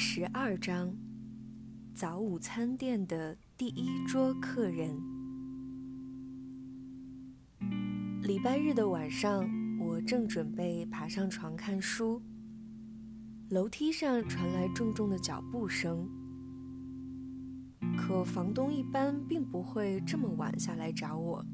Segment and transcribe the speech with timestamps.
[0.00, 0.96] 十二章：
[1.92, 4.96] 早午餐店的第一桌客人。
[8.22, 9.44] 礼拜日的晚上，
[9.80, 12.22] 我正准备爬上床看书，
[13.50, 16.08] 楼梯上传来重重的脚步声。
[17.96, 21.44] 可房东一般并不会这么晚下来找我。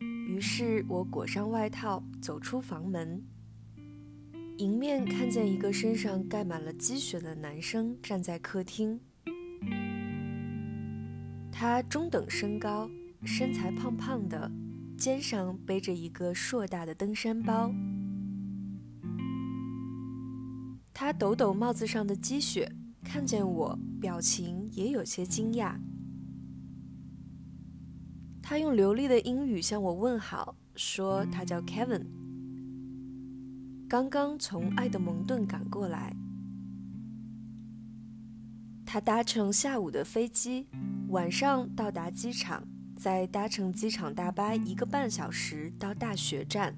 [0.00, 3.22] 于是我裹上外套，走出房门。
[4.58, 9.00] 迎面看见一个身上盖满了积雪的男生站在客厅。
[11.50, 12.88] 他中等身高，
[13.24, 14.50] 身材胖胖的，
[14.98, 17.72] 肩上背着一个硕大的登山包。
[20.92, 22.70] 他抖抖帽子上的积雪，
[23.02, 25.74] 看见我，表情也有些惊讶。
[28.42, 32.04] 他用流利的英语向我问好，说他叫 Kevin。
[33.92, 36.16] 刚刚从爱德蒙顿赶过来，
[38.86, 40.66] 他搭乘下午的飞机，
[41.08, 46.74] 晚上到达机场，再搭乘机场大巴一个半小时到大学站，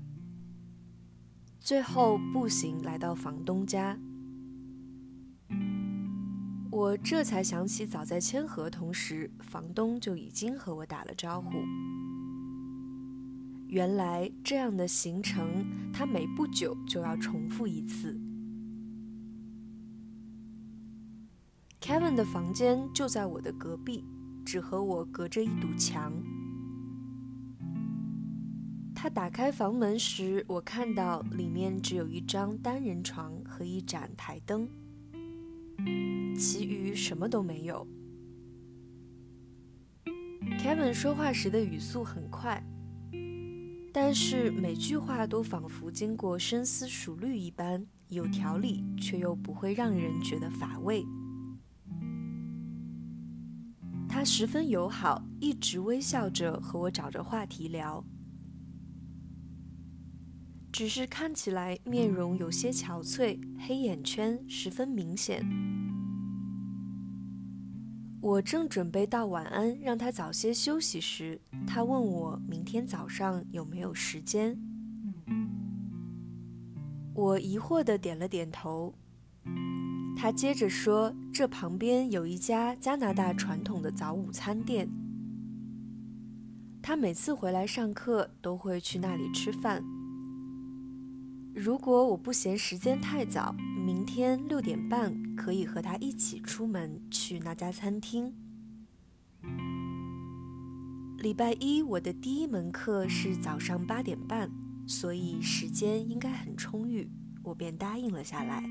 [1.60, 3.96] 最后步行来到房东家。
[6.72, 11.62] 我这才想起，早在签合同时，房东就已经和我打了招呼。
[13.74, 18.16] 原来这样的行程，他每不久就要重复一次。
[21.80, 24.04] Kevin 的房间就在我的隔壁，
[24.46, 26.12] 只和我隔着一堵墙。
[28.94, 34.68] 他打开房门时，我看到里面只有一张单人床和一盏台灯，
[36.38, 37.84] 其余什么都没有。
[40.60, 42.64] Kevin 说话时的语速很快。
[43.96, 51.06] 但是每句话都仿佛经过深思熟虑一般，有条理，却又不会让人觉得乏味。
[54.08, 58.04] 他十分友好，一直微笑着和我找着话题聊，
[60.72, 65.46] 只是看起来面容有些憔悴，黑眼圈十分明显。
[68.24, 74.58] 我正准备道晚安，让他早些休息时，他问我明天早上有没有时间。
[77.12, 78.94] 我疑惑地点了点头。
[80.16, 84.88] 他接着说：“这旁边有一家加拿大传统的早午餐店，
[86.80, 89.84] 他每次回来上课都会去那里吃饭。
[91.54, 98.32] 如果我不嫌时间太早。”明天六点半可以和他一起出门去那家餐厅。
[101.18, 104.50] 礼拜一我的第一门课是早上八点半，
[104.86, 107.10] 所以时间应该很充裕，
[107.42, 108.64] 我便答应了下来。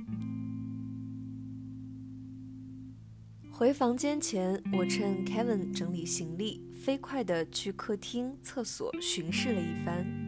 [3.52, 10.23] 回房间前，我趁 Kevin 整理行李，飞快地去客厅、厕所巡视了一番。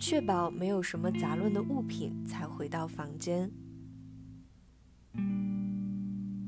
[0.00, 3.52] 确保没有什么杂乱的物品，才回到房间。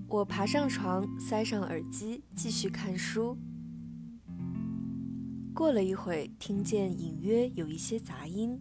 [0.08, 3.36] 我爬上床，塞上耳机，继续看书。
[5.54, 8.58] 过了一会，听见隐约有一些杂音。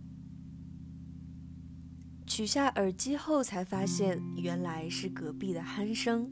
[2.28, 6.30] 取下耳机后，才发现原来是隔壁的鼾声，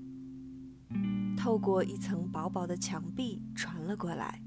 [1.37, 4.41] 透过一层薄薄的墙壁传了过来。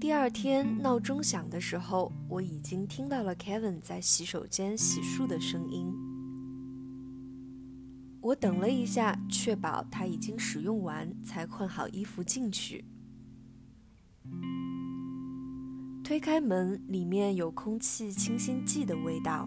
[0.00, 5.92] 第二天闹钟响的时候，我已经听到了 Kevin 在洗手间洗漱的声音。
[8.22, 12.82] 我等了一下，确保他已经使用完，才换好衣服进去。
[16.02, 19.46] 推开门，里面有空气清新剂的味道。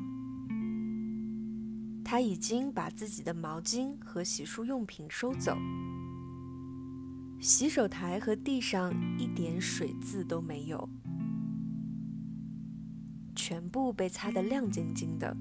[2.05, 5.57] 他已经把自己的毛巾和洗漱用品收走。
[7.43, 10.87] 洗手台和地上一点水渍都没有，
[13.35, 15.35] 全部被擦得亮晶晶的。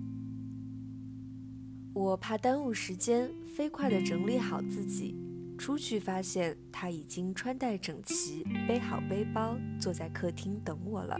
[1.94, 5.16] 我怕耽误时间，飞快地整理好自己，
[5.56, 11.16] 出去发现他已经穿戴整齐，背好背包，坐在客厅等我了。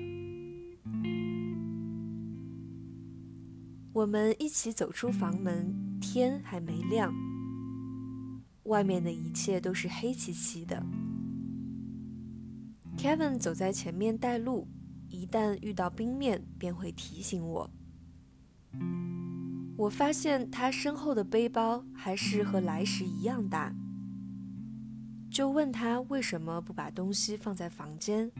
[3.93, 7.14] 我们一起走出房门，天还没亮。
[8.64, 10.85] 外面的一切都是黑漆漆的。
[12.97, 14.69] Kevin 走在前面带路，
[15.09, 17.70] 一旦遇到冰面，便会提醒我。
[19.76, 23.75] 我发现他身后的背包还是和来时一样大，
[25.31, 28.31] 就问他为什么不把东西放在房间。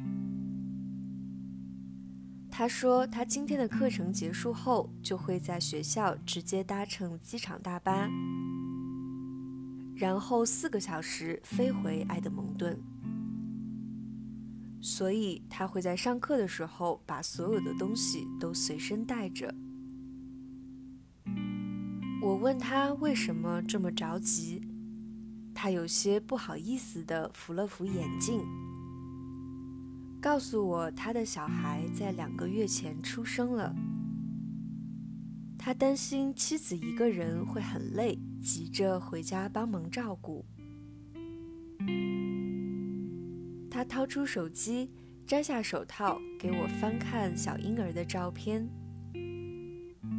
[2.51, 8.09] 他说，他今天的课程结束后，就会在学校直接搭乘机场大巴，
[9.95, 12.81] 然后四个小时飞回埃德蒙顿。
[14.81, 19.55] 所以他会在上课的时候把所有的东西都随身带着。
[22.21, 24.61] 我问他为什么这么着急，
[25.55, 28.41] 他有些不好意思地扶了扶眼镜。
[30.21, 33.75] 告诉我，他的小孩在两个月前出生了。
[35.65, 40.45] 他担心妻子一个人会很累，急着回家帮忙照顾。
[43.71, 44.91] 他掏出手机，
[45.25, 48.69] 摘下手套，给我翻看小婴儿的照片。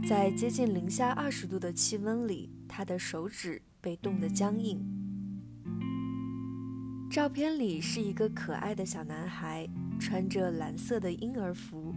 [0.07, 4.79] 在接近零下二十度的气温里，他的手指被冻得僵硬。
[7.11, 9.67] 照片里是一个可爱的小男孩。
[9.99, 11.93] 穿着蓝色的婴儿服，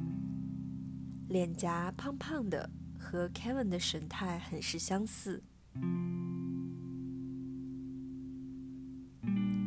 [1.28, 2.70] 脸颊胖胖的，
[3.06, 5.44] 和 Kevin 的神态很是相似。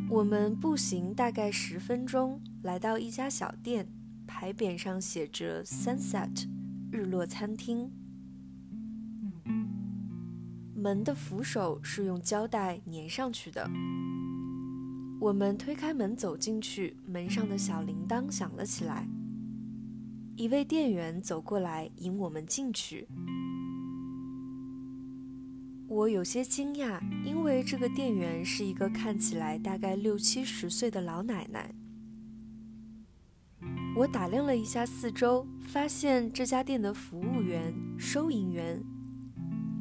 [0.09, 3.88] 我们步行大概十分钟，来到一家小店，
[4.27, 6.50] 牌匾上写着 “Sunset
[6.91, 7.89] 日落餐厅”。
[10.75, 13.69] 门的扶手是用胶带粘上去的。
[15.21, 19.07] 我们推开门走进去，门上的小铃铛响了起来。
[20.39, 23.06] 一位店员走过来引我们进去。
[25.89, 31.75] 我有些惊讶，因为这个店员是一个看起来大概六七十岁的老奶奶。
[33.97, 38.81] 我打量了一下四周，发现这家店的服务员、收银员，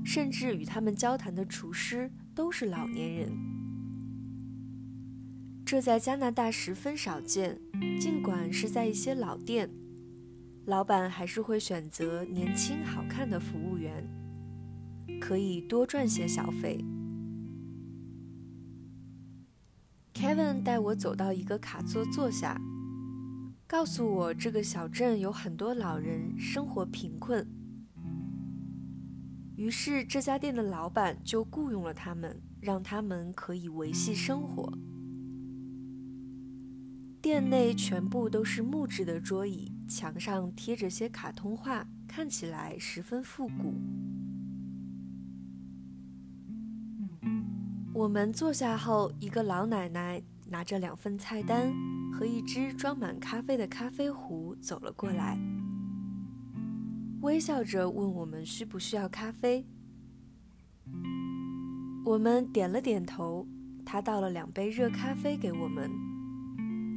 [0.05, 3.31] 甚至与他们交谈的厨师都是老年人。
[5.65, 7.61] 这在加拿大十分少见，
[8.01, 9.71] 尽管是在一些老店，
[10.69, 14.07] 老板还是会选择年轻好看的服务员，
[15.19, 16.85] 可以多赚些小费。
[20.13, 22.61] Kevin 带我走到一个卡座坐下，
[23.67, 27.49] 告诉我这个小镇有很多老人生活贫困，
[29.57, 34.71] 于是这家店的老板就雇佣了他们，让他们可以维系生活。
[37.29, 43.75] 店内全部都是木质的桌椅，墙上贴着些卡通画，看起来十分复古。
[47.93, 51.71] 我们坐下后，一个老奶奶拿着两份菜单
[52.11, 55.39] 和一只装满咖啡的咖啡壶走了过来，
[57.21, 59.67] 微笑着问我们需不需要咖啡。
[62.07, 63.47] 我们点了点头，
[63.85, 66.18] 她倒了两杯热咖啡给我们。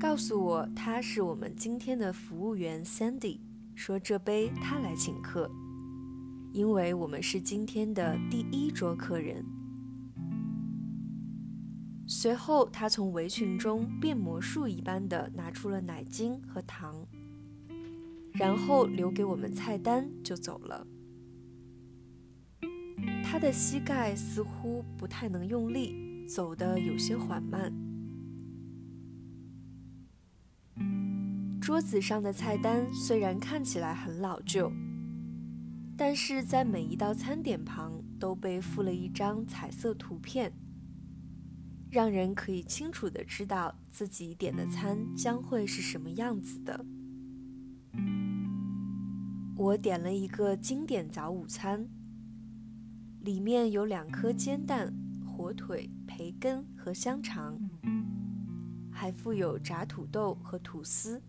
[0.01, 3.39] 告诉我他是我们今天的服务员 Sandy，
[3.75, 5.47] 说这杯他来请客，
[6.51, 9.45] 因为我们是今天的第一桌客人。
[12.07, 17.05] 随后，他从围裙中变魔术一般的拿出了奶精和糖，
[18.33, 20.87] 然后留给我们菜单就走了。
[23.23, 27.71] 他的膝盖似乎不太能用力，走得有些缓慢。
[31.61, 34.71] 桌子上的菜单虽然看起来很老旧，
[35.95, 40.51] 但是在每一道餐点旁都被附了一张彩色图片，
[41.91, 46.83] 让人可以清楚的知道自己点的餐将会是什么样子的。
[49.55, 51.87] 我点了一个经典早午餐，
[53.19, 54.91] 里面有两颗煎蛋、
[55.23, 57.55] 火腿、培根和香肠，
[58.91, 61.21] 还附有炸土豆和吐司。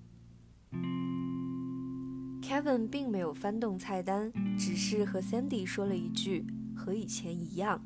[2.52, 6.44] Kevin 并没有翻动菜单，只是和 Sandy 说了一句
[6.76, 7.82] ：“和以前一样。”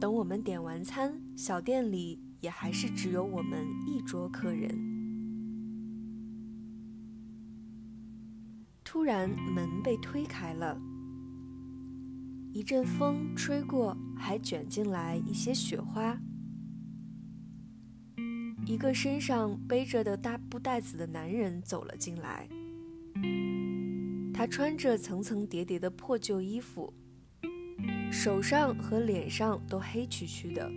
[0.00, 4.74] 等我们点完餐，小店里也还是只有我们一桌客人。
[8.82, 10.80] 突然，门被推开了，
[12.54, 16.18] 一阵风吹过，还卷进来一些雪花。
[18.66, 22.48] 一个身上背着的大布袋子的男人走了进来。
[24.32, 26.92] 他穿着层层叠叠的破旧衣服，
[28.10, 30.72] 手上和脸上都黑黢黢的，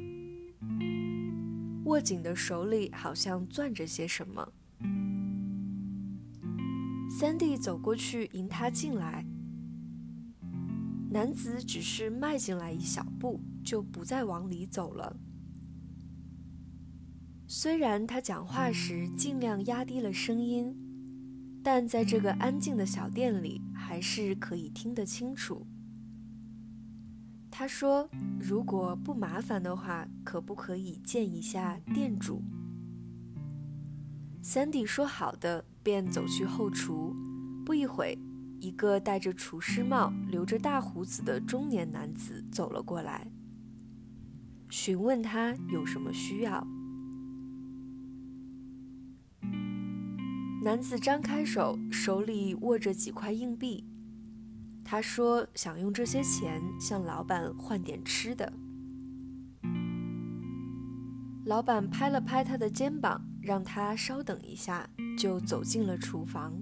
[1.85, 4.51] 握紧的手里好像攥着些什么。
[7.09, 9.25] 三弟走过去迎他进来，
[11.09, 15.17] 男子只是迈进来一小步，就不再往里走了。
[17.49, 20.75] 虽然他讲话时尽量压低了声音，
[21.63, 25.65] 但在这个安静的小店里，还是可以听得清楚。
[27.49, 32.43] 他说：“如果不麻烦的话，可不可以见一下店主
[34.43, 37.15] ？”Sandy 说好的，便走去后厨。
[37.65, 38.19] 不一会，
[38.59, 43.31] 一个戴着厨师帽、留着大胡子的中年男子走了过来，
[44.69, 46.67] 询问他有什么需要。
[50.67, 53.85] 男子张开手，手里握着几块硬币。
[54.83, 58.51] 他说想用这些钱向老板换点吃的。
[61.45, 66.61] 老板拍了拍他的肩膀，让他稍等一下，就走进了厨房。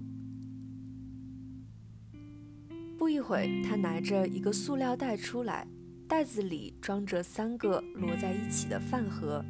[2.96, 5.66] 不一会，他拿着一个塑料袋出来，
[6.06, 9.44] 袋子里装着三个摞在一起的饭盒，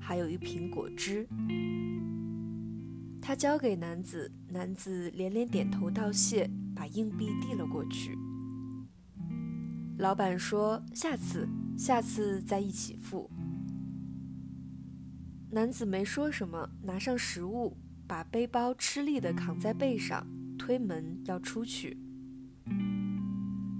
[0.00, 1.28] 还有一瓶果汁。
[3.28, 8.16] 他交给男子，男子连连点头道谢，把硬币递了过去。
[9.98, 13.30] 老板说：“下次，下次再一起付。”
[15.52, 20.26] 男子没说什么，拿上食物，把背包吃力地扛在背上，
[20.58, 21.98] 推门要出去。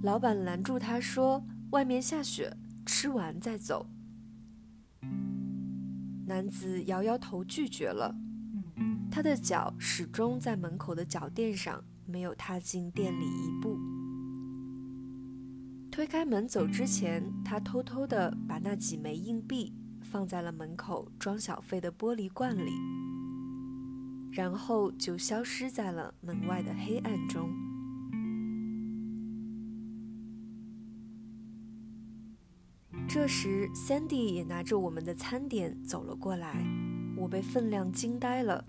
[0.03, 3.89] 老板拦住他说：“外面下雪，吃完再走。”
[6.27, 8.15] 男子摇摇头拒绝了。
[9.11, 13.77] 他的脚始终在门口的脚垫上，没有踏进店里一步。
[15.91, 22.71] 推开门走之前，他偷偷地把那几枚硬币放在了门口装小费的玻璃罐里，
[24.31, 27.49] 然后就消失在了门外的黑暗中。
[33.07, 36.63] 这时，Sandy 也拿着我们的餐点走了过来，
[37.17, 38.63] 我被分量惊呆了。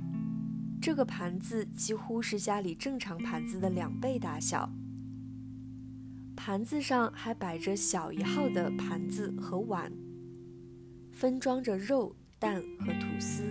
[0.80, 4.72] 这个盘子几乎是家里正常盘子的两倍大小，
[6.34, 9.92] 盘子上还摆着小一号的盘子和碗，
[11.12, 13.42] 分装着肉、蛋和吐司。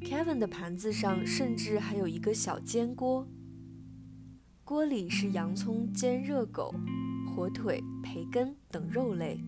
[0.00, 3.28] Kevin 的盘子上甚至还有一个小煎锅，
[4.64, 6.74] 锅里是洋葱煎热狗、
[7.28, 9.40] 火腿、培根等肉类，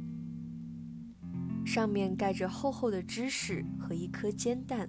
[1.66, 4.88] 上面盖着厚厚的芝士和一颗煎蛋。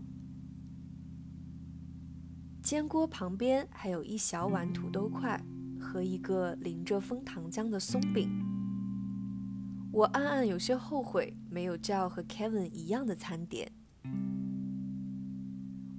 [2.63, 5.37] 煎锅旁边还有一小碗土豆块
[5.77, 8.29] 和一个淋着枫糖浆的松饼。
[9.91, 13.69] 我暗暗有些后悔没有叫和 Kevin 一样的餐点。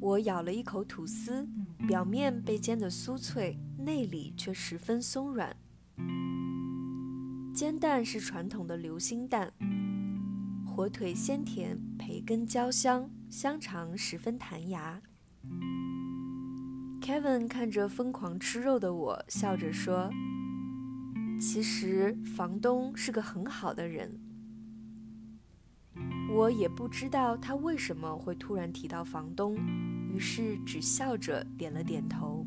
[0.00, 1.46] 我咬了一口吐司，
[1.86, 5.54] 表面被煎得酥脆，内里却十分松软。
[7.54, 9.52] 煎蛋是传统的流心蛋，
[10.66, 15.02] 火腿鲜甜，培根焦香，香肠十分弹牙。
[17.04, 20.10] Kevin 看着疯狂吃肉的我，笑着说
[21.38, 24.18] ：“其实房东是个很好的人。”
[26.32, 29.54] 我也不知道他为什么会突然提到房东，
[30.14, 32.46] 于是只笑着点了点头。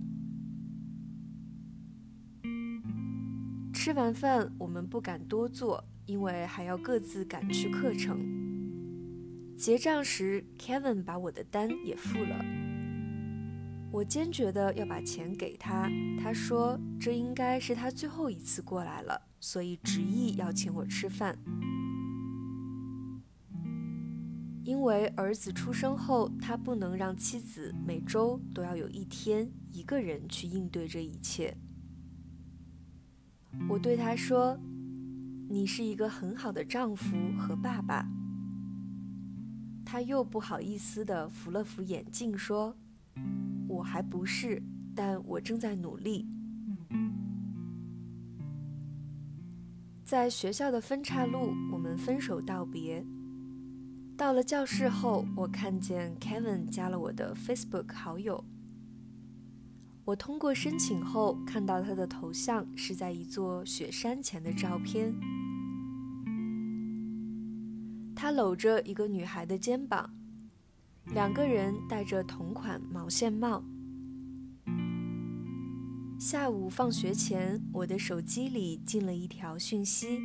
[3.72, 8.20] 吃完饭，我们不敢多坐，因为还要各自赶去课程。
[9.56, 12.44] 结账时，Kevin 把我的单也付了。
[13.98, 15.90] 我坚决的要把钱给他，
[16.22, 21.36] 他说这应该是他最后一次过来了，所以执意要请我吃饭。
[24.64, 31.58] 因为儿子出生后，他不能让妻子每周都要有一天一个人去应对这一切。
[33.68, 34.60] 我对他说
[35.50, 38.08] ：“你是一个很好的丈夫和爸爸。”
[39.84, 42.78] 他又不好意思的扶了扶眼镜说。
[43.78, 44.60] 我还不是，
[44.96, 46.28] 但我正在努力。
[50.04, 53.06] 在学校的分岔路，我们分手道别。
[54.18, 58.44] 到了教室后，我看见 Kevin 加了我的 Facebook 好友。
[60.06, 65.14] 我通过申请后，看到他的头像是在一座雪山前的照片，
[68.16, 70.17] 他搂着一个女孩的肩膀。
[71.14, 73.64] 两个人戴着同款毛线帽。
[76.20, 80.20] 下午放学前，我的手机里进了一条讯息，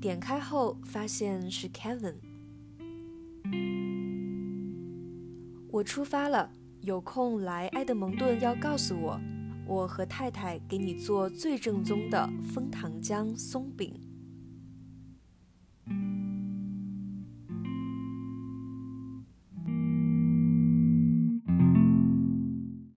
[0.00, 2.14] 点开后发现是 Kevin。
[5.70, 9.20] 我出发了，有空来埃德蒙顿要告诉我，
[9.66, 13.92] 我和太太给你做最正宗的枫糖浆松饼。